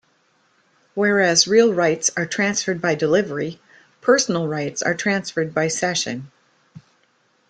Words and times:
Whereas 0.95 1.47
real 1.47 1.75
rights 1.75 2.09
are 2.17 2.25
transferred 2.25 2.81
by 2.81 2.95
delivery, 2.95 3.59
personal 4.01 4.47
rights 4.47 4.81
are 4.81 4.95
transferred 4.95 5.53
by 5.53 5.67
cession. 5.67 6.31